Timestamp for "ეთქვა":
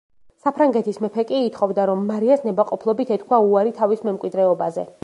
3.19-3.43